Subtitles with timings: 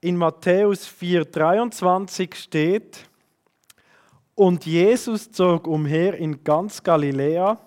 [0.00, 3.08] In Matthäus 4:23 steht,
[4.34, 7.58] und Jesus zog umher in ganz Galiläa,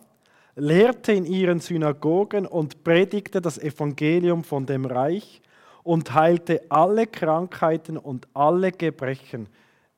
[0.56, 5.42] lehrte in ihren Synagogen und predigte das Evangelium von dem Reich
[5.84, 9.50] und heilte alle Krankheiten und alle Gebrechen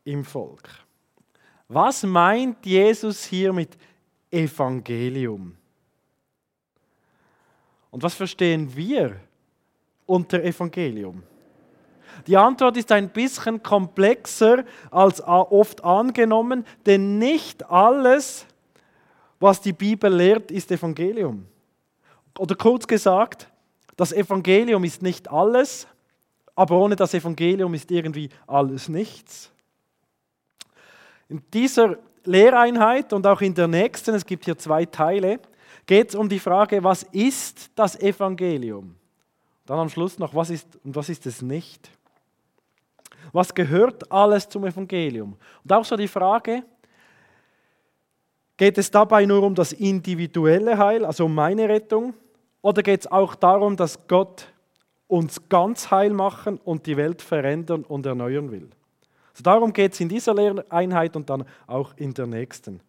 [0.05, 0.69] im Volk.
[1.67, 3.77] Was meint Jesus hier mit
[4.29, 5.57] Evangelium?
[7.89, 9.19] Und was verstehen wir
[10.05, 11.23] unter Evangelium?
[12.27, 18.45] Die Antwort ist ein bisschen komplexer als oft angenommen, denn nicht alles,
[19.39, 21.45] was die Bibel lehrt, ist Evangelium.
[22.37, 23.47] Oder kurz gesagt,
[23.97, 25.87] das Evangelium ist nicht alles,
[26.55, 29.51] aber ohne das Evangelium ist irgendwie alles nichts.
[31.27, 35.39] In dieser Lehreinheit und auch in der nächsten, es gibt hier zwei Teile,
[35.85, 38.95] geht es um die Frage, was ist das Evangelium?
[39.65, 41.89] Dann am Schluss noch, was ist und was ist es nicht?
[43.31, 45.37] Was gehört alles zum Evangelium?
[45.63, 46.63] Und auch so die Frage,
[48.57, 52.13] geht es dabei nur um das individuelle Heil, also um meine Rettung,
[52.61, 54.47] oder geht es auch darum, dass Gott
[55.07, 58.69] uns ganz heil machen und die Welt verändern und erneuern will?
[59.33, 62.81] Also darum geht es in dieser Lehreinheit und dann auch in der nächsten.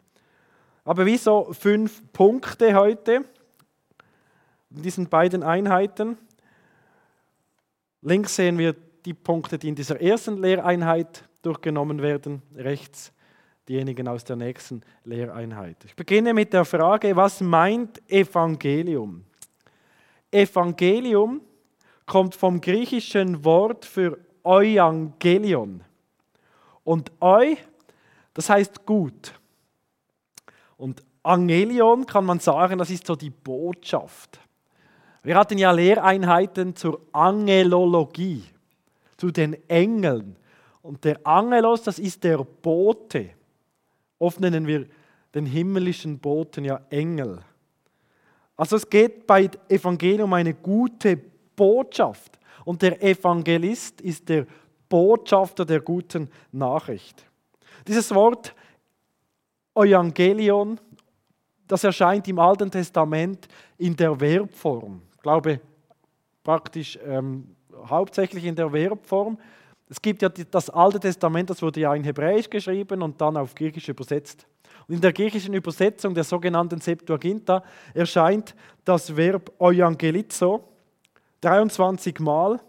[0.84, 3.24] Aber wieso fünf Punkte heute
[4.70, 6.18] in diesen beiden Einheiten?
[8.02, 13.12] Links sehen wir die Punkte, die in dieser ersten Lehreinheit durchgenommen werden, rechts
[13.68, 15.76] diejenigen aus der nächsten Lehreinheit.
[15.84, 19.24] Ich beginne mit der Frage, was meint Evangelium?
[20.30, 21.40] Evangelium
[22.06, 25.84] kommt vom griechischen Wort für Euangelion.
[26.84, 27.54] Und Eu,
[28.34, 29.32] das heißt gut.
[30.76, 34.40] Und Angelion kann man sagen, das ist so die Botschaft.
[35.22, 38.42] Wir hatten ja Lehreinheiten zur Angelologie,
[39.22, 40.34] zu den Engeln.
[40.82, 43.30] Und der Angelos, das ist der Bote.
[44.18, 44.88] Oft nennen wir
[45.32, 47.38] den himmlischen Boten ja Engel.
[48.56, 51.16] Also es geht bei Evangelium um eine gute
[51.54, 52.36] Botschaft.
[52.64, 54.44] Und der Evangelist ist der
[54.88, 57.24] Botschafter der guten Nachricht.
[57.86, 58.52] Dieses Wort
[59.76, 60.80] Evangelion,
[61.68, 63.46] das erscheint im Alten Testament
[63.78, 65.00] in der Verbform.
[65.14, 65.60] Ich glaube,
[66.42, 67.54] praktisch ähm,
[67.88, 69.38] hauptsächlich in der Verbform.
[69.88, 73.54] Es gibt ja das Alte Testament, das wurde ja in Hebräisch geschrieben und dann auf
[73.54, 74.46] Griechisch übersetzt.
[74.88, 77.62] Und in der griechischen Übersetzung der sogenannten Septuaginta
[77.94, 78.54] erscheint
[78.84, 80.64] das Verb euangelizo
[81.40, 82.60] 23 Mal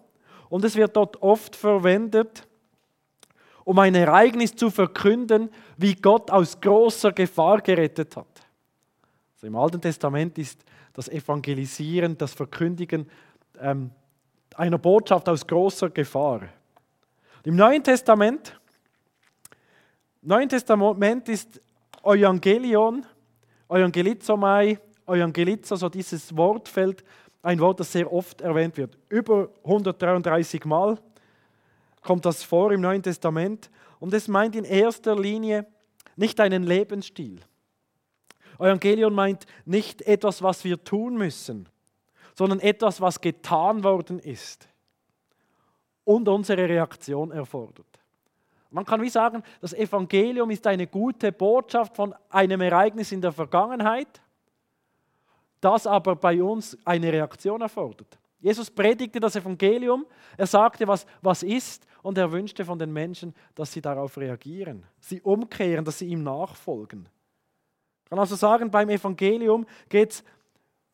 [0.50, 2.47] und es wird dort oft verwendet,
[3.63, 8.28] um ein Ereignis zu verkünden, wie Gott aus großer Gefahr gerettet hat.
[9.35, 10.63] Also Im Alten Testament ist
[10.94, 13.09] das Evangelisieren, das Verkündigen
[13.59, 13.91] ähm,
[14.56, 16.41] einer Botschaft aus großer Gefahr.
[17.44, 18.59] Im Neuen Testament,
[20.22, 21.62] Neuen Testament ist
[22.03, 23.06] Evangelion,
[23.69, 27.03] Evangelizomai, Evangelizo, so dieses Wortfeld,
[27.41, 28.97] ein Wort, das sehr oft erwähnt wird.
[29.09, 30.97] Über 133 Mal
[32.02, 35.66] kommt das vor im Neuen Testament und es meint in erster Linie
[36.16, 37.40] nicht einen Lebensstil.
[38.59, 41.68] Evangelion meint nicht etwas, was wir tun müssen,
[42.36, 44.68] sondern etwas, was getan worden ist
[46.04, 47.88] und unsere Reaktion erfordert.
[48.72, 53.32] Man kann wie sagen, das Evangelium ist eine gute Botschaft von einem Ereignis in der
[53.32, 54.22] Vergangenheit,
[55.62, 58.18] das aber bei uns eine Reaktion erfordert.
[58.40, 60.06] Jesus predigte das Evangelium,
[60.36, 64.84] er sagte, was, was ist, und er wünschte von den Menschen, dass sie darauf reagieren,
[65.00, 67.08] sie umkehren, dass sie ihm nachfolgen.
[68.04, 70.24] Ich kann also sagen, beim Evangelium geht es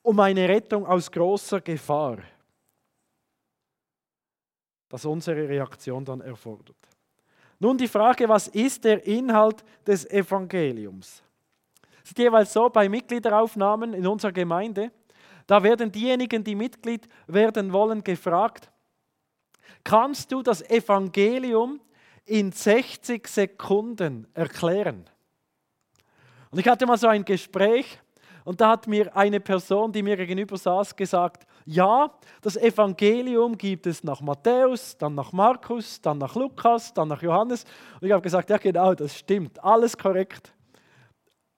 [0.01, 2.17] um eine Rettung aus großer Gefahr
[4.89, 6.75] das unsere Reaktion dann erfordert.
[7.59, 11.21] Nun die Frage, was ist der Inhalt des Evangeliums?
[12.03, 14.91] Es ist jeweils so bei Mitgliederaufnahmen in unserer Gemeinde,
[15.45, 18.71] da werden diejenigen, die Mitglied werden wollen, gefragt,
[19.83, 21.81] kannst du das Evangelium
[22.25, 25.09] in 60 Sekunden erklären?
[26.51, 27.99] Und ich hatte mal so ein Gespräch
[28.49, 32.11] und da hat mir eine Person, die mir gegenüber saß, gesagt, ja,
[32.41, 37.63] das Evangelium gibt es nach Matthäus, dann nach Markus, dann nach Lukas, dann nach Johannes.
[38.01, 40.51] Und ich habe gesagt, ja genau, das stimmt, alles korrekt.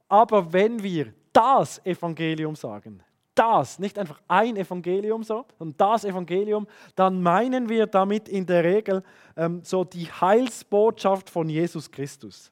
[0.10, 3.02] Aber wenn wir das Evangelium sagen,
[3.36, 6.68] das, nicht einfach ein Evangelium so, sondern das Evangelium,
[6.98, 9.02] dann meinen wir damit in der Regel
[9.38, 12.52] ähm, so die Heilsbotschaft von Jesus Christus.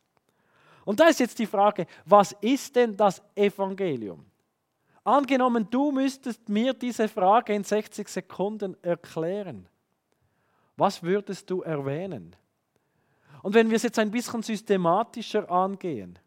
[0.86, 4.29] Und da ist jetzt die Frage, was ist denn das Evangelium?
[5.10, 9.68] Angenommen, du müsstest mir diese Frage in 60 Sekunden erklären.
[10.78, 12.36] Was würdest du erwähnen?
[13.42, 16.20] Und wenn wir es jetzt ein bisschen systematischer angehen,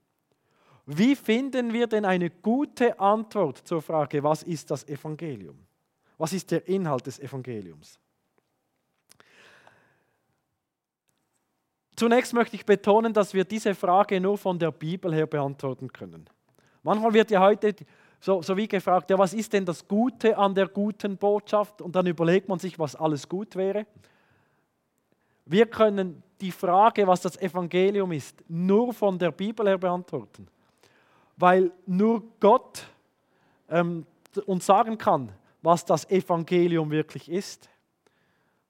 [0.85, 5.65] wie finden wir denn eine gute Antwort zur Frage, was ist das Evangelium?
[6.19, 8.01] Was ist der Inhalt des Evangeliums?
[11.95, 16.29] Zunächst möchte ich betonen, dass wir diese Frage nur von der Bibel her beantworten können.
[16.83, 17.77] Manchmal wird ja heute
[18.25, 21.83] so, so wie gefragt, ja, was ist denn das Gute an der guten Botschaft?
[21.83, 23.85] Und dann überlegt man sich, was alles gut wäre.
[25.45, 30.47] Wir können die Frage, was das Evangelium ist, nur von der Bibel her beantworten,
[31.37, 32.87] weil nur Gott
[33.69, 34.07] ähm,
[34.47, 37.69] uns sagen kann, was das Evangelium wirklich ist.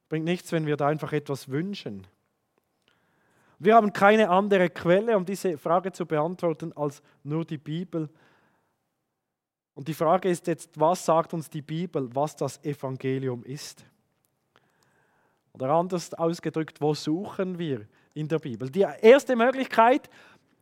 [0.08, 2.06] Bringt nichts, wenn wir da einfach etwas wünschen.
[3.58, 8.08] Wir haben keine andere Quelle, um diese Frage zu beantworten, als nur die Bibel.
[9.74, 13.84] Und die Frage ist jetzt, was sagt uns die Bibel, was das Evangelium ist?
[15.54, 18.70] Oder anders ausgedrückt, wo suchen wir in der Bibel?
[18.70, 20.08] Die erste Möglichkeit,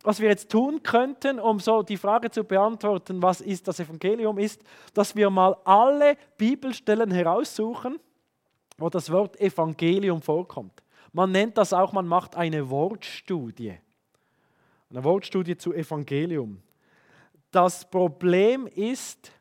[0.02, 4.38] was wir jetzt tun könnten, um so die Frage zu beantworten, was ist das Evangelium,
[4.38, 4.62] ist,
[4.94, 7.98] dass wir mal alle Bibelstellen heraussuchen,
[8.78, 10.82] wo das Wort Evangelium vorkommt.
[11.12, 13.78] Man nennt das auch, man macht eine Wortstudie.
[14.90, 16.62] Eine Wortstudie zu Evangelium.
[17.50, 19.32] Das Problem ist,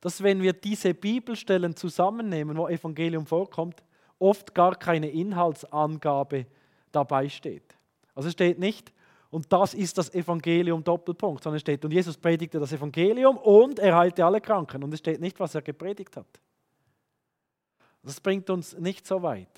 [0.00, 3.82] dass wenn wir diese Bibelstellen zusammennehmen, wo Evangelium vorkommt,
[4.18, 6.46] oft gar keine Inhaltsangabe
[6.92, 7.74] dabei steht.
[8.14, 8.92] Also steht nicht,
[9.30, 13.96] und das ist das Evangelium Doppelpunkt, sondern steht, und Jesus predigte das Evangelium und er
[13.96, 14.84] heilte alle Kranken.
[14.84, 16.28] Und es steht nicht, was er gepredigt hat.
[18.04, 19.48] Das bringt uns nicht so weit.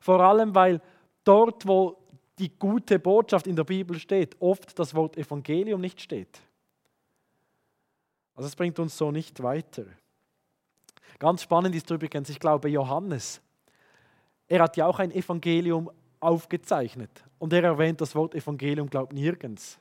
[0.00, 0.80] Vor allem, weil
[1.24, 1.98] dort, wo
[2.38, 6.40] die gute Botschaft in der Bibel steht, oft das Wort Evangelium nicht steht.
[8.42, 9.84] Also es bringt uns so nicht weiter.
[11.20, 13.40] Ganz spannend ist übrigens, ich glaube, Johannes,
[14.48, 19.78] er hat ja auch ein Evangelium aufgezeichnet und er erwähnt das Wort Evangelium, glaubt nirgends.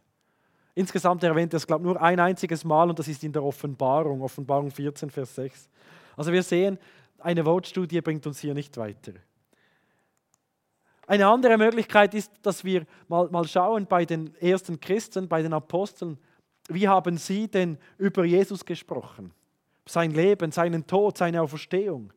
[0.75, 4.21] Insgesamt erwähnt er es, glaube nur ein einziges Mal und das ist in der Offenbarung,
[4.21, 5.67] Offenbarung 14, Vers 6.
[6.15, 6.77] Also wir sehen,
[7.17, 9.13] eine Wortstudie bringt uns hier nicht weiter.
[11.07, 15.53] Eine andere Möglichkeit ist, dass wir mal, mal schauen bei den ersten Christen, bei den
[15.53, 16.19] Aposteln,
[16.69, 19.33] wie haben sie denn über Jesus gesprochen?
[19.85, 22.13] Sein Leben, seinen Tod, seine Auferstehung.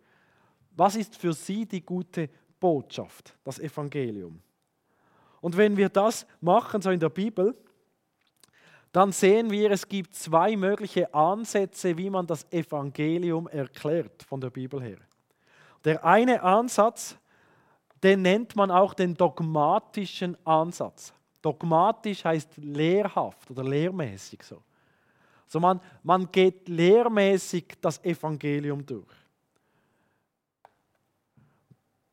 [0.76, 2.28] Was ist für sie die gute
[2.60, 4.40] Botschaft, das Evangelium?
[5.40, 7.54] Und wenn wir das machen, so in der Bibel,
[8.92, 14.50] dann sehen wir, es gibt zwei mögliche Ansätze, wie man das Evangelium erklärt von der
[14.50, 14.98] Bibel her.
[15.84, 17.18] Der eine Ansatz
[18.04, 21.14] den nennt man auch den dogmatischen Ansatz.
[21.44, 24.62] Dogmatisch heißt lehrhaft oder lehrmäßig so.
[25.44, 29.14] Also man, man geht lehrmäßig das Evangelium durch.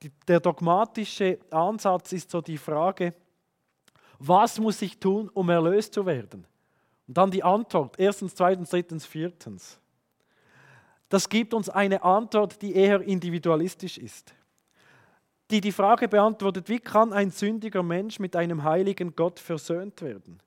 [0.03, 3.13] Die, der dogmatische Ansatz ist so die Frage,
[4.19, 6.45] was muss ich tun, um erlöst zu werden?
[7.07, 9.79] Und dann die Antwort, erstens, zweitens, drittens, viertens.
[11.07, 14.33] Das gibt uns eine Antwort, die eher individualistisch ist
[15.51, 20.41] die die Frage beantwortet, wie kann ein sündiger Mensch mit einem heiligen Gott versöhnt werden?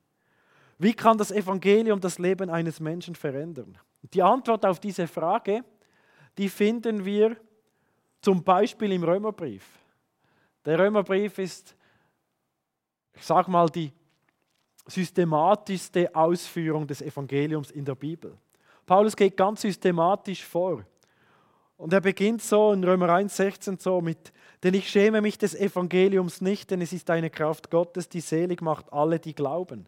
[0.77, 3.77] Wie kann das Evangelium das Leben eines Menschen verändern?
[4.13, 5.63] Die Antwort auf diese Frage,
[6.37, 7.37] die finden wir
[8.21, 9.65] zum Beispiel im Römerbrief.
[10.65, 11.75] Der Römerbrief ist,
[13.13, 13.93] ich sage mal, die
[14.87, 18.37] systematischste Ausführung des Evangeliums in der Bibel.
[18.85, 20.83] Paulus geht ganz systematisch vor.
[21.77, 24.31] Und er beginnt so in Römer 1,16 so mit,
[24.63, 28.61] denn ich schäme mich des Evangeliums nicht, denn es ist eine Kraft Gottes, die selig
[28.61, 29.87] macht alle, die glauben.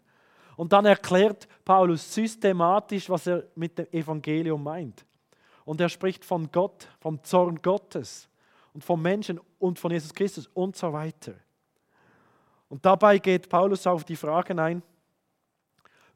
[0.56, 5.06] Und dann erklärt Paulus systematisch, was er mit dem Evangelium meint.
[5.64, 8.28] Und er spricht von Gott, vom Zorn Gottes
[8.74, 11.34] und vom Menschen und von Jesus Christus und so weiter.
[12.68, 14.82] Und dabei geht Paulus auf die Fragen ein,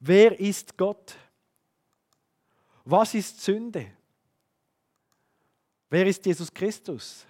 [0.01, 1.15] wer ist Gott?
[2.85, 3.87] Was ist Sünde?
[5.93, 7.27] Wer ist Jesus Christus?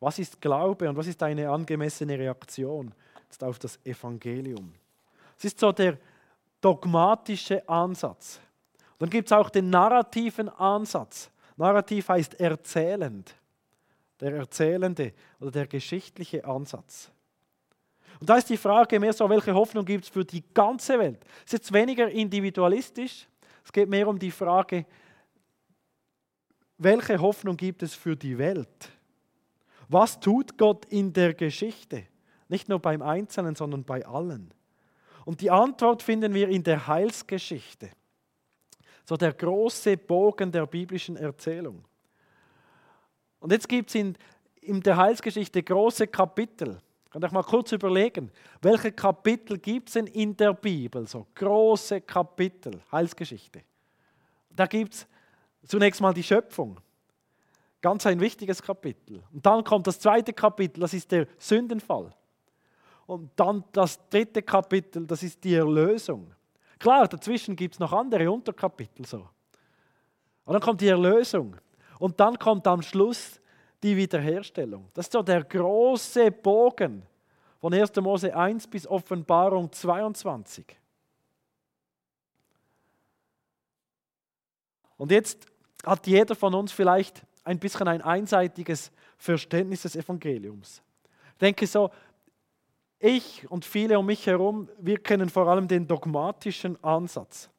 [0.00, 2.90] Was ist Glaube und was ist eine angemessene Reaktion
[3.38, 4.72] auf das Evangelium?
[5.36, 5.98] Es ist so der
[6.58, 8.40] dogmatische Ansatz.
[8.98, 11.30] Dann gibt es auch den narrativen Ansatz.
[11.58, 13.34] Narrativ heißt erzählend.
[14.20, 17.10] Der erzählende oder der geschichtliche Ansatz.
[18.20, 21.20] Und da ist die Frage mehr so, welche Hoffnung gibt es für die ganze Welt?
[21.40, 23.28] Es ist jetzt weniger individualistisch,
[23.62, 24.86] es geht mehr um die Frage,
[26.78, 28.90] welche Hoffnung gibt es für die Welt?
[29.88, 32.06] Was tut Gott in der Geschichte?
[32.48, 34.52] Nicht nur beim Einzelnen, sondern bei allen.
[35.24, 37.90] Und die Antwort finden wir in der Heilsgeschichte.
[39.04, 41.84] So der große Bogen der biblischen Erzählung.
[43.38, 44.16] Und jetzt gibt es in,
[44.60, 46.78] in der Heilsgeschichte große Kapitel.
[47.14, 51.06] Ihr euch mal kurz überlegen, welche Kapitel gibt es denn in der Bibel?
[51.06, 53.62] So große Kapitel, Heilsgeschichte.
[54.50, 55.06] Da gibt es
[55.66, 56.80] zunächst mal die Schöpfung.
[57.80, 59.22] Ganz ein wichtiges Kapitel.
[59.32, 62.10] Und dann kommt das zweite Kapitel, das ist der Sündenfall.
[63.06, 66.32] Und dann das dritte Kapitel, das ist die Erlösung.
[66.78, 69.28] Klar, dazwischen gibt es noch andere Unterkapitel so.
[70.44, 71.56] Und dann kommt die Erlösung.
[71.98, 73.40] Und dann kommt am Schluss
[73.82, 74.88] die Wiederherstellung.
[74.94, 77.02] Das ist so der große Bogen
[77.60, 77.94] von 1.
[77.96, 80.64] Mose 1 bis Offenbarung 22.
[84.96, 85.46] Und jetzt
[85.84, 90.82] hat jeder von uns vielleicht ein bisschen ein einseitiges Verständnis des Evangeliums.
[91.32, 91.90] Ich denke so,
[92.98, 97.50] ich und viele um mich herum, wir kennen vor allem den dogmatischen Ansatz.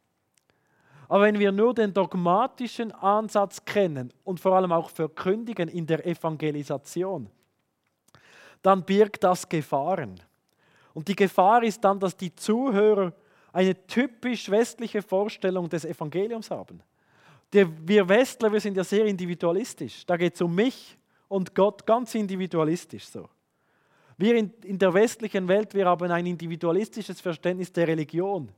[1.08, 6.06] Aber wenn wir nur den dogmatischen Ansatz kennen und vor allem auch verkündigen in der
[6.06, 7.30] Evangelisation,
[8.64, 10.20] dann birgt das Gefahren.
[10.96, 13.14] Und die Gefahr ist dann, dass die Zuhörer
[13.54, 16.82] eine typisch westliche Vorstellung des Evangeliums haben.
[17.56, 20.06] Wir Westler, wir sind ja sehr individualistisch.
[20.06, 20.98] Da geht es um mich
[21.28, 23.30] und Gott ganz individualistisch so.
[24.18, 28.50] Wir in, in der westlichen Welt, wir haben ein individualistisches Verständnis der Religion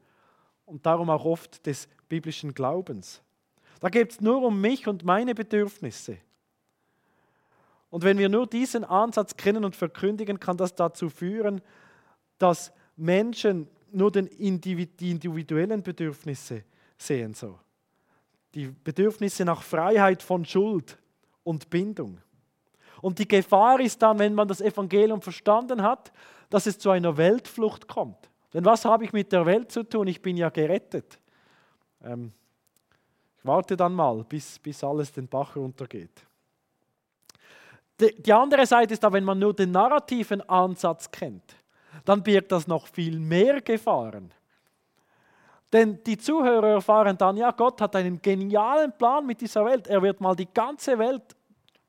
[0.65, 3.21] und darum auch oft des biblischen Glaubens.
[3.79, 6.17] Da geht es nur um mich und meine Bedürfnisse.
[7.89, 11.61] Und wenn wir nur diesen Ansatz kennen und verkündigen, kann das dazu führen,
[12.37, 16.63] dass Menschen nur den die individuellen Bedürfnisse
[16.97, 17.33] sehen.
[17.33, 17.57] So.
[18.57, 20.97] Die Bedürfnisse nach Freiheit von Schuld
[21.43, 22.17] und Bindung.
[23.03, 26.11] Und die Gefahr ist dann, wenn man das Evangelium verstanden hat,
[26.49, 28.31] dass es zu einer Weltflucht kommt.
[28.55, 30.07] Denn was habe ich mit der Welt zu tun?
[30.07, 31.19] Ich bin ja gerettet.
[32.03, 32.33] Ähm,
[33.37, 36.25] ich warte dann mal, bis, bis alles den Bach runtergeht.
[37.99, 41.55] Die, die andere Seite ist da, wenn man nur den narrativen Ansatz kennt,
[42.05, 44.33] dann birgt das noch viel mehr Gefahren.
[45.73, 49.87] Denn die Zuhörer erfahren dann, ja, Gott hat einen genialen Plan mit dieser Welt.
[49.87, 51.35] Er wird mal die ganze Welt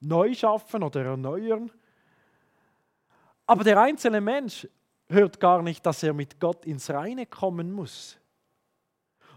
[0.01, 1.71] neu schaffen oder erneuern.
[3.47, 4.67] Aber der einzelne Mensch
[5.09, 8.19] hört gar nicht, dass er mit Gott ins Reine kommen muss.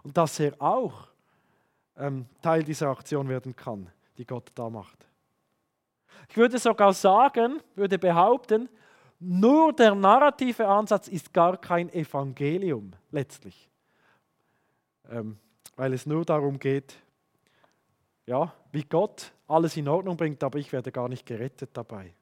[0.03, 1.07] Und dass er auch
[1.95, 5.07] ähm, Teil dieser Aktion werden kann, die Gott da macht.
[6.29, 8.69] Ich würde sogar sagen, würde behaupten,
[9.19, 13.70] nur der narrative Ansatz ist gar kein Evangelium letztlich.
[15.11, 15.37] Ähm,
[15.75, 16.95] weil es nur darum geht,
[18.25, 22.13] ja, wie Gott alles in Ordnung bringt, aber ich werde gar nicht gerettet dabei.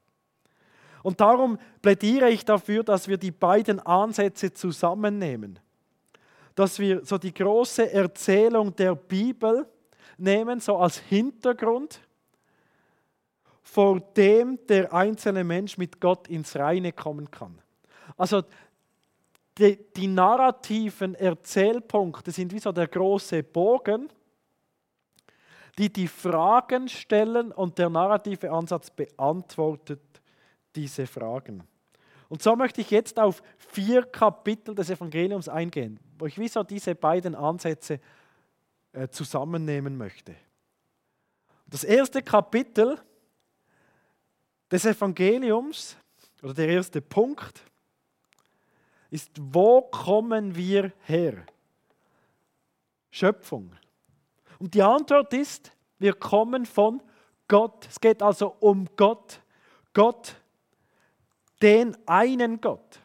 [1.03, 5.59] Und darum plädiere ich dafür, dass wir die beiden Ansätze zusammennehmen.
[6.55, 9.67] Dass wir so die große Erzählung der Bibel
[10.17, 12.01] nehmen, so als Hintergrund,
[13.61, 17.61] vor dem der einzelne Mensch mit Gott ins Reine kommen kann.
[18.17, 18.43] Also
[19.59, 24.09] die, die narrativen Erzählpunkte sind wie so der große Bogen,
[25.77, 30.01] die die Fragen stellen und der narrative Ansatz beantwortet
[30.75, 31.63] diese Fragen.
[32.29, 36.63] Und so möchte ich jetzt auf vier Kapitel des Evangeliums eingehen, wo ich wie so
[36.63, 37.99] diese beiden Ansätze
[38.93, 40.35] äh, zusammennehmen möchte.
[41.65, 42.99] Das erste Kapitel
[44.71, 45.97] des Evangeliums
[46.41, 47.63] oder der erste Punkt
[49.11, 51.45] ist, wo kommen wir her?
[53.11, 53.71] Schöpfung.
[54.59, 57.01] Und die Antwort ist, wir kommen von
[57.47, 57.87] Gott.
[57.87, 59.39] Es geht also um Gott.
[59.93, 60.35] Gott,
[61.61, 62.99] den einen Gott.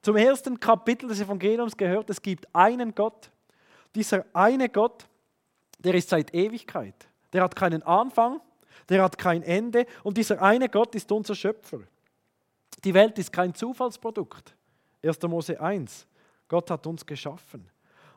[0.00, 3.30] Zum ersten Kapitel des Evangeliums gehört, es gibt einen Gott.
[3.94, 5.06] Dieser eine Gott,
[5.78, 6.94] der ist seit Ewigkeit.
[7.32, 8.40] Der hat keinen Anfang,
[8.88, 11.80] der hat kein Ende und dieser eine Gott ist unser Schöpfer.
[12.84, 14.54] Die Welt ist kein Zufallsprodukt.
[15.02, 15.22] 1.
[15.22, 16.06] Mose 1.
[16.48, 17.68] Gott hat uns geschaffen.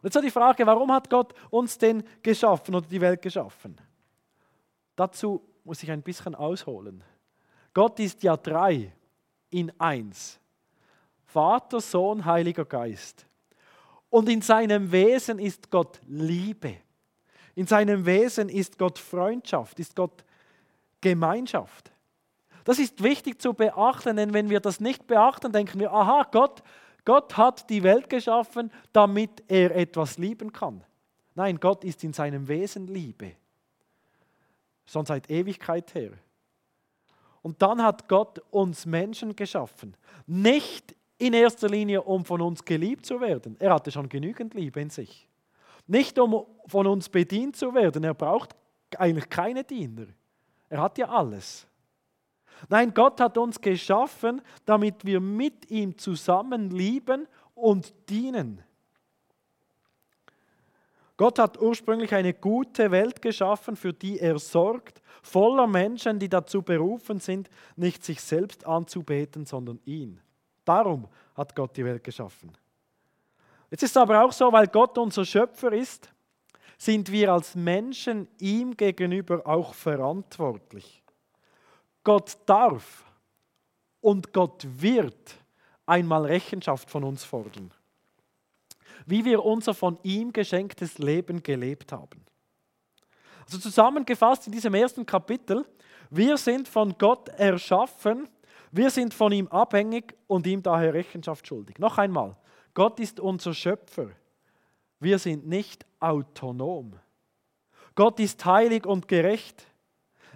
[0.02, 3.76] Und jetzt die Frage, warum hat Gott uns denn geschaffen oder die Welt geschaffen?
[4.96, 7.04] Dazu muss ich ein bisschen ausholen.
[7.74, 8.94] Gott ist ja drei
[9.50, 10.40] in eins.
[11.26, 13.26] Vater, Sohn, Heiliger Geist.
[14.10, 16.78] Und in seinem Wesen ist Gott Liebe.
[17.56, 20.24] In seinem Wesen ist Gott Freundschaft, ist Gott
[21.02, 21.92] Gemeinschaft.
[22.66, 26.62] Das ist wichtig zu beachten, denn wenn wir das nicht beachten, denken wir, aha, Gott
[27.06, 30.84] Gott hat die Welt geschaffen, damit er etwas lieben kann.
[31.36, 33.34] Nein, Gott ist in seinem Wesen Liebe.
[34.88, 36.12] Schon seit Ewigkeit her.
[37.44, 39.96] Und dann hat Gott uns Menschen geschaffen.
[40.26, 43.56] Nicht in erster Linie, um von uns geliebt zu werden.
[43.60, 45.28] Er hatte schon genügend Liebe in sich.
[45.86, 48.04] Nicht um von uns bedient zu werden.
[48.04, 48.56] Er braucht
[48.98, 50.08] eigentlich keine Diener.
[50.70, 51.68] Er hat ja alles.
[52.70, 58.64] Nein, Gott hat uns geschaffen, damit wir mit ihm zusammen lieben und dienen.
[61.18, 66.62] Gott hat ursprünglich eine gute Welt geschaffen, für die er sorgt, voller Menschen, die dazu
[66.62, 70.20] berufen sind, nicht sich selbst anzubeten, sondern ihn.
[70.66, 72.52] Darum hat Gott die Welt geschaffen.
[73.72, 76.12] Jetzt ist es aber auch so, weil Gott unser Schöpfer ist,
[76.78, 81.02] sind wir als Menschen ihm gegenüber auch verantwortlich.
[82.06, 83.04] Gott darf
[84.00, 85.36] und Gott wird
[85.86, 87.74] einmal Rechenschaft von uns fordern
[89.06, 92.26] wie wir unser von ihm geschenktes Leben gelebt haben.
[93.44, 95.66] Also zusammengefasst in diesem ersten Kapitel,
[96.10, 98.28] wir sind von Gott erschaffen,
[98.72, 101.80] wir sind von ihm abhängig und ihm daher Rechenschaft schuldig.
[101.80, 102.36] Noch einmal,
[102.74, 104.10] Gott ist unser Schöpfer.
[105.00, 107.00] Wir sind nicht autonom.
[107.94, 109.66] Gott ist heilig und gerecht.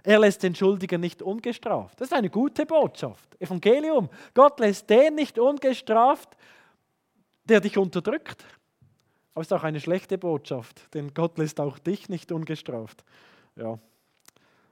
[0.04, 2.00] Er lässt den Schuldigen nicht ungestraft.
[2.00, 3.40] Das ist eine gute Botschaft.
[3.42, 4.10] Evangelium.
[4.34, 6.38] Gott lässt den nicht ungestraft,
[7.46, 8.46] der dich unterdrückt.
[9.34, 13.04] Aber es ist auch eine schlechte Botschaft, denn Gott lässt auch dich nicht ungestraft.
[13.56, 13.80] Ja,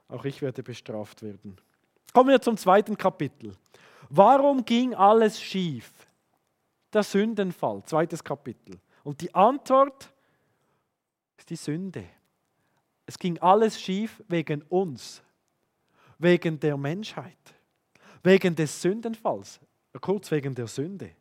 [0.08, 1.56] auch ich werde bestraft werden.
[2.12, 3.54] Kommen wir zum zweiten Kapitel.
[4.08, 5.92] Warum ging alles schief?
[6.92, 8.78] Der Sündenfall, zweites Kapitel.
[9.04, 10.10] Und die Antwort
[11.36, 12.04] ist die Sünde.
[13.08, 15.22] Es ging alles schief wegen uns,
[16.18, 17.54] wegen der Menschheit,
[18.22, 19.58] wegen des Sündenfalls,
[20.02, 21.12] kurz wegen der Sünde.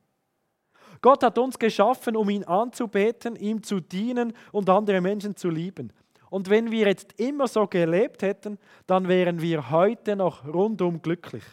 [0.99, 5.93] Gott hat uns geschaffen, um ihn anzubeten, ihm zu dienen und andere Menschen zu lieben.
[6.29, 11.45] Und wenn wir jetzt immer so gelebt hätten, dann wären wir heute noch rundum glücklich.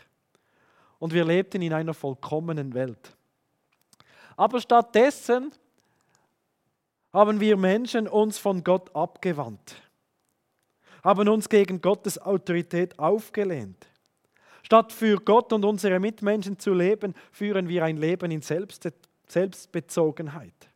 [0.99, 3.17] Und wir lebten in einer vollkommenen Welt.
[4.37, 5.53] Aber stattdessen
[7.13, 9.77] haben wir Menschen uns von Gott abgewandt,
[11.05, 13.87] haben uns gegen Gottes Autorität aufgelehnt.
[14.63, 18.43] Statt für Gott und unsere Mitmenschen zu leben, führen wir ein Leben in.
[19.27, 20.71] Selbstbezogenheit.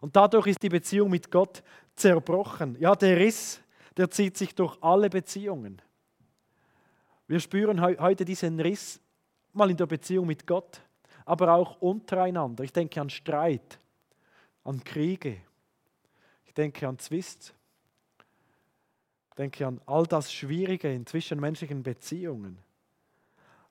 [0.00, 1.62] Und dadurch ist die Beziehung mit Gott
[1.94, 2.76] zerbrochen.
[2.80, 3.60] Ja, der Riss,
[3.96, 5.82] der zieht sich durch alle Beziehungen.
[7.26, 9.00] Wir spüren heute diesen Riss
[9.52, 10.80] mal in der Beziehung mit Gott,
[11.24, 12.64] aber auch untereinander.
[12.64, 13.78] Ich denke an Streit,
[14.64, 15.36] an Kriege,
[16.44, 17.54] ich denke an Zwist,
[19.40, 22.58] denke an all das Schwierige in zwischenmenschlichen Beziehungen.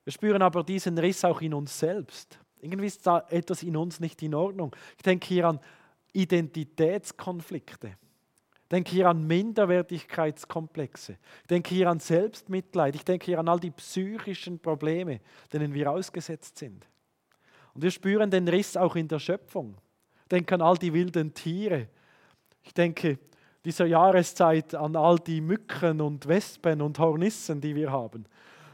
[0.03, 2.39] Wir spüren aber diesen Riss auch in uns selbst.
[2.59, 4.75] Irgendwie ist da etwas in uns nicht in Ordnung.
[4.97, 5.59] Ich denke hier an
[6.11, 7.87] Identitätskonflikte.
[7.87, 11.17] Ich denke hier an Minderwertigkeitskomplexe.
[11.41, 12.95] Ich denke hier an Selbstmitleid.
[12.95, 15.21] Ich denke hier an all die psychischen Probleme,
[15.53, 16.87] denen wir ausgesetzt sind.
[17.75, 19.77] Und wir spüren den Riss auch in der Schöpfung.
[20.23, 21.87] Ich denke an all die wilden Tiere.
[22.63, 23.19] Ich denke
[23.69, 28.25] dieser Jahreszeit an all die Mücken und Wespen und Hornissen, die wir haben.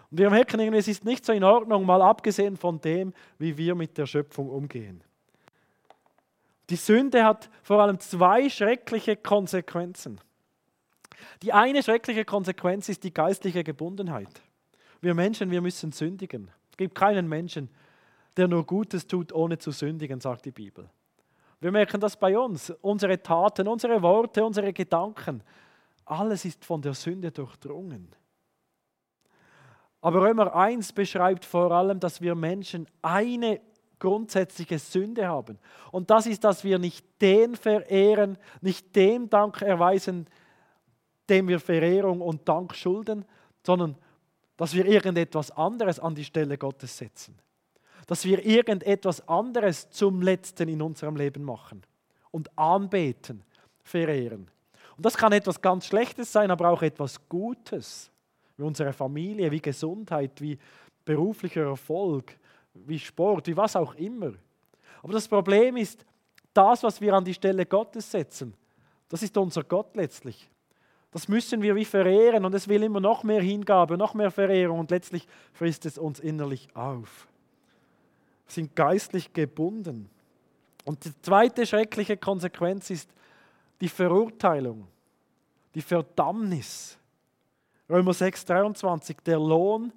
[0.09, 3.57] Und wir merken irgendwie, es ist nicht so in Ordnung, mal abgesehen von dem, wie
[3.57, 5.03] wir mit der Schöpfung umgehen.
[6.69, 10.21] Die Sünde hat vor allem zwei schreckliche Konsequenzen.
[11.41, 14.41] Die eine schreckliche Konsequenz ist die geistliche Gebundenheit.
[15.01, 16.49] Wir Menschen, wir müssen sündigen.
[16.71, 17.69] Es gibt keinen Menschen,
[18.37, 20.89] der nur Gutes tut, ohne zu sündigen, sagt die Bibel.
[21.59, 22.69] Wir merken das bei uns.
[22.81, 25.41] Unsere Taten, unsere Worte, unsere Gedanken,
[26.05, 28.09] alles ist von der Sünde durchdrungen.
[30.01, 33.59] Aber Römer 1 beschreibt vor allem, dass wir Menschen eine
[33.97, 35.57] grundsätzliche Sünde haben.
[35.91, 40.27] Und das ist, dass wir nicht den verehren, nicht dem Dank erweisen,
[41.27, 43.25] dem wir Verehrung und Dank schulden,
[43.65, 43.97] sondern
[44.57, 47.37] dass wir irgendetwas anderes an die Stelle Gottes setzen.
[48.07, 51.83] Dass wir irgendetwas anderes zum Letzten in unserem Leben machen
[52.31, 53.43] und anbeten,
[53.83, 54.47] verehren.
[54.97, 58.11] Und das kann etwas ganz Schlechtes sein, aber auch etwas Gutes
[58.57, 60.57] wie unsere Familie, wie Gesundheit, wie
[61.03, 62.37] beruflicher Erfolg,
[62.73, 64.33] wie Sport, wie was auch immer.
[65.01, 66.05] Aber das Problem ist,
[66.53, 68.53] das, was wir an die Stelle Gottes setzen,
[69.09, 70.49] das ist unser Gott letztlich.
[71.11, 74.79] Das müssen wir wie verehren und es will immer noch mehr Hingabe, noch mehr Verehrung
[74.79, 77.27] und letztlich frisst es uns innerlich auf.
[78.47, 80.09] Sind geistlich gebunden.
[80.83, 83.09] Und die zweite schreckliche Konsequenz ist
[83.81, 84.87] die Verurteilung,
[85.73, 86.97] die Verdammnis.
[87.89, 89.91] Römer 6, 23, der Lohn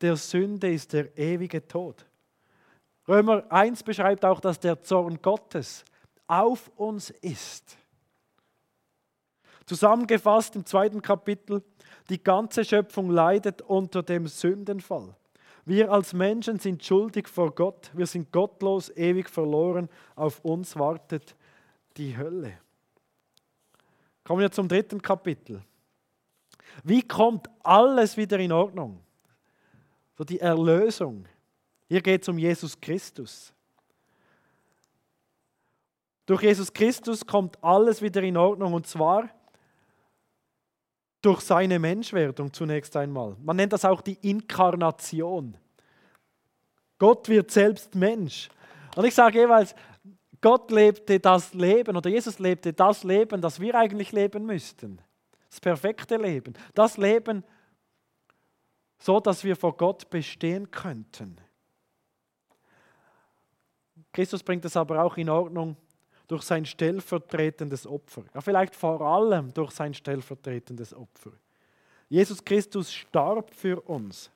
[0.00, 2.04] der Sünde ist der ewige Tod.
[3.08, 5.84] Römer 1 beschreibt auch, dass der Zorn Gottes
[6.26, 7.76] auf uns ist.
[9.66, 11.62] Zusammengefasst im zweiten Kapitel,
[12.08, 15.14] die ganze Schöpfung leidet unter dem Sündenfall.
[15.64, 21.34] Wir als Menschen sind schuldig vor Gott, wir sind gottlos, ewig verloren, auf uns wartet
[21.96, 22.58] die Hölle.
[24.24, 25.62] Kommen wir zum dritten Kapitel.
[26.82, 29.04] Wie kommt alles wieder in Ordnung?
[30.16, 31.26] so die Erlösung.
[31.88, 33.52] Hier geht es um Jesus Christus.
[36.26, 39.28] Durch Jesus Christus kommt alles wieder in Ordnung und zwar
[41.24, 43.36] durch seine Menschwerdung zunächst einmal.
[43.42, 45.56] Man nennt das auch die Inkarnation.
[46.98, 48.48] Gott wird selbst Mensch.
[48.94, 49.74] Und ich sage jeweils,
[50.40, 55.00] Gott lebte das Leben oder Jesus lebte das Leben, das wir eigentlich leben müssten.
[55.48, 56.52] Das perfekte Leben.
[56.74, 57.42] Das Leben,
[58.98, 61.38] so dass wir vor Gott bestehen könnten.
[64.12, 65.76] Christus bringt es aber auch in Ordnung,
[66.28, 68.24] durch sein stellvertretendes Opfer.
[68.34, 71.32] Ja, vielleicht vor allem durch sein stellvertretendes Opfer.
[72.08, 74.30] Jesus Christus starb für uns.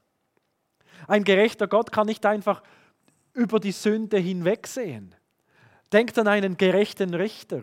[1.06, 2.62] Ein gerechter Gott kann nicht einfach
[3.32, 5.14] über die Sünde hinwegsehen.
[5.92, 7.62] Denkt an einen gerechten Richter.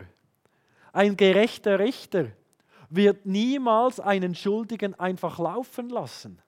[0.93, 2.27] Ein gerechter Richter
[2.89, 6.41] wird niemals einen Schuldigen einfach laufen lassen.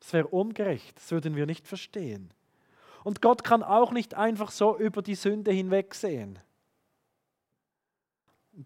[0.00, 2.32] Das wäre ungerecht, das würden wir nicht verstehen.
[3.04, 6.38] Und Gott kann auch nicht einfach so über die Sünde hinwegsehen.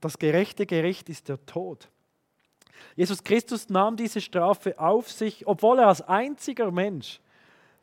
[0.01, 1.89] Das gerechte Gericht ist der Tod.
[2.97, 7.21] Jesus Christus nahm diese Strafe auf sich, obwohl er als einziger Mensch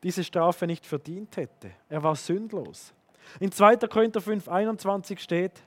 [0.02, 1.70] diese Strafe nicht verdient hätte.
[1.88, 2.92] Er war sündlos.
[3.38, 3.76] In 2.
[3.76, 5.62] Korinther 5, 21 steht,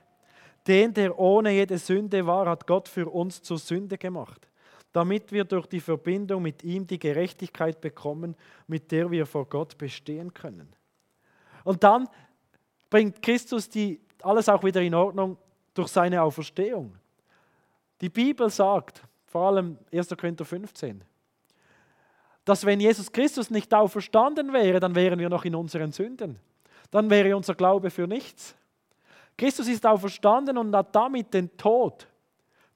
[0.66, 4.48] den, der ohne jede Sünde war, hat Gott für uns zur Sünde gemacht,
[4.92, 8.34] damit wir durch die Verbindung mit ihm die Gerechtigkeit bekommen,
[8.66, 10.74] mit der wir vor Gott bestehen können.
[11.64, 12.08] Und dann
[12.90, 15.36] bringt Christus die alles auch wieder in Ordnung
[15.74, 16.96] durch seine Auferstehung.
[18.00, 20.08] Die Bibel sagt, vor allem 1.
[20.16, 21.04] Korinther 15,
[22.44, 26.38] dass wenn Jesus Christus nicht auferstanden wäre, dann wären wir noch in unseren Sünden.
[26.90, 28.54] Dann wäre unser Glaube für nichts.
[29.36, 32.06] Christus ist auferstanden und hat damit den Tod,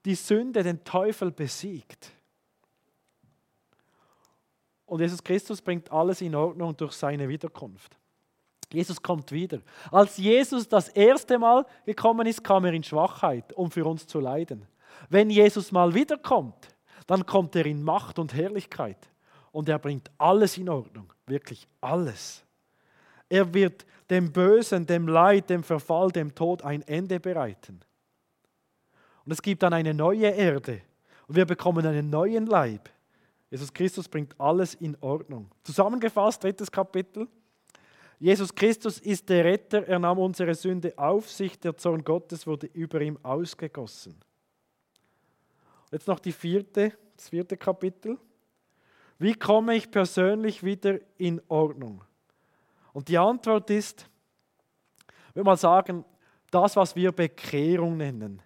[0.03, 2.11] die Sünde, den Teufel besiegt.
[4.85, 7.98] Und Jesus Christus bringt alles in Ordnung durch seine Wiederkunft.
[8.71, 9.59] Jesus kommt wieder.
[9.91, 14.19] Als Jesus das erste Mal gekommen ist, kam er in Schwachheit, um für uns zu
[14.19, 14.67] leiden.
[15.09, 16.75] Wenn Jesus mal wiederkommt,
[17.07, 19.09] dann kommt er in Macht und Herrlichkeit
[19.51, 22.43] und er bringt alles in Ordnung, wirklich alles.
[23.27, 27.79] Er wird dem Bösen, dem Leid, dem Verfall, dem Tod ein Ende bereiten.
[29.25, 30.81] Und es gibt dann eine neue Erde
[31.27, 32.89] und wir bekommen einen neuen Leib.
[33.49, 35.49] Jesus Christus bringt alles in Ordnung.
[35.63, 37.27] Zusammengefasst, drittes Kapitel.
[38.19, 42.67] Jesus Christus ist der Retter, er nahm unsere Sünde auf sich, der Zorn Gottes wurde
[42.67, 44.15] über ihm ausgegossen.
[45.89, 48.17] Jetzt noch die vierte, das vierte Kapitel.
[49.17, 52.03] Wie komme ich persönlich wieder in Ordnung?
[52.91, 54.05] Und die Antwort ist,
[55.29, 56.03] ich würde mal sagen,
[56.51, 58.41] das, was wir Bekehrung nennen.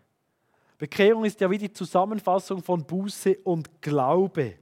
[0.77, 4.55] Bekehrung ist ja wie die Zusammenfassung von Buße und Glaube.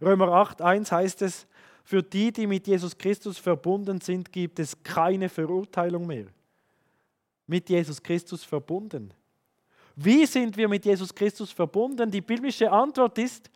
[0.00, 1.46] Römer 8, 1 heißt es,
[1.86, 6.26] für die, die mit Jesus Christus verbunden sind, gibt es keine Verurteilung mehr.
[7.46, 9.14] Mit Jesus Christus verbunden.
[9.94, 12.10] Wie sind wir mit Jesus Christus verbunden?
[12.10, 13.48] Die biblische Antwort ist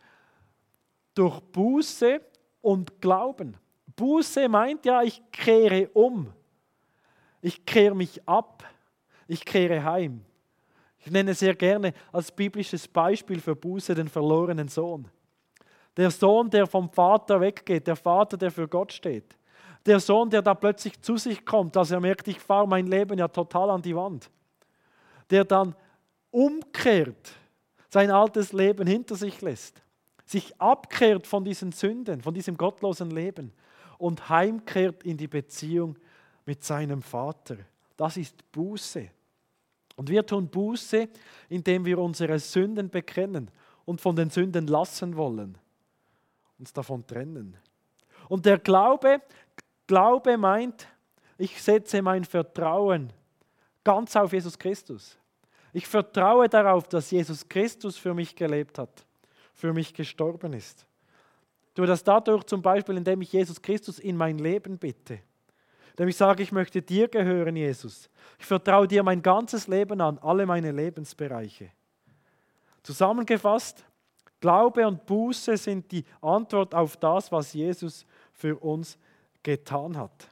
[1.13, 2.21] durch Buße
[2.61, 3.57] und Glauben.
[3.97, 6.31] Buße meint ja, ich kehre um.
[7.41, 8.63] Ich kehre mich ab.
[9.27, 10.23] Ich kehre heim.
[10.99, 15.09] Ich nenne sehr gerne als biblisches Beispiel für Buße den verlorenen Sohn.
[15.97, 19.35] Der Sohn, der vom Vater weggeht, der Vater, der für Gott steht.
[19.85, 23.17] Der Sohn, der da plötzlich zu sich kommt, dass er merkt, ich fahre mein Leben
[23.17, 24.29] ja total an die Wand.
[25.29, 25.75] Der dann
[26.29, 27.33] umkehrt,
[27.89, 29.81] sein altes Leben hinter sich lässt,
[30.23, 33.51] sich abkehrt von diesen Sünden, von diesem gottlosen Leben
[33.97, 35.97] und heimkehrt in die Beziehung
[36.45, 37.57] mit seinem Vater.
[37.97, 39.09] Das ist Buße.
[39.97, 41.09] Und wir tun Buße,
[41.49, 43.51] indem wir unsere Sünden bekennen
[43.83, 45.57] und von den Sünden lassen wollen
[46.61, 47.57] uns davon trennen.
[48.29, 49.21] Und der Glaube,
[49.87, 50.87] Glaube meint,
[51.37, 53.11] ich setze mein Vertrauen
[53.83, 55.17] ganz auf Jesus Christus.
[55.73, 59.05] Ich vertraue darauf, dass Jesus Christus für mich gelebt hat,
[59.53, 60.85] für mich gestorben ist.
[61.69, 65.19] Ich tue das dadurch zum Beispiel, indem ich Jesus Christus in mein Leben bitte.
[65.91, 68.09] Indem ich sage, ich möchte dir gehören, Jesus.
[68.37, 71.71] Ich vertraue dir mein ganzes Leben an, alle meine Lebensbereiche.
[72.83, 73.83] Zusammengefasst,
[74.41, 78.97] Glaube und Buße sind die Antwort auf das, was Jesus für uns
[79.43, 80.29] getan hat.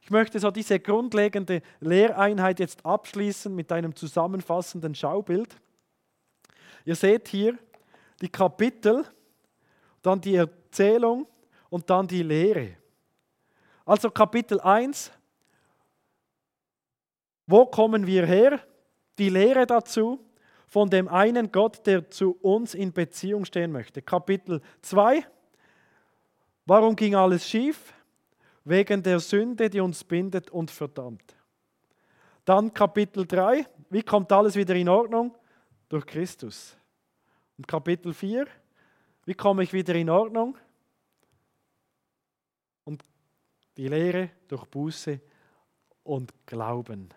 [0.00, 5.54] Ich möchte so diese grundlegende Lehreinheit jetzt abschließen mit einem zusammenfassenden Schaubild.
[6.86, 7.58] Ihr seht hier
[8.22, 9.04] die Kapitel,
[10.00, 11.26] dann die Erzählung
[11.68, 12.76] und dann die Lehre.
[13.84, 15.12] Also Kapitel 1,
[17.46, 18.60] wo kommen wir her?
[19.18, 20.18] Die Lehre dazu
[20.70, 24.02] von dem einen Gott, der zu uns in Beziehung stehen möchte.
[24.02, 25.26] Kapitel 2.
[26.64, 27.92] Warum ging alles schief?
[28.62, 31.34] Wegen der Sünde, die uns bindet und verdammt.
[32.44, 33.66] Dann Kapitel 3.
[33.90, 35.36] Wie kommt alles wieder in Ordnung?
[35.88, 36.76] Durch Christus.
[37.58, 38.46] Und Kapitel 4.
[39.24, 40.56] Wie komme ich wieder in Ordnung?
[42.84, 43.04] Und
[43.76, 45.20] die Lehre durch Buße
[46.04, 47.12] und Glauben.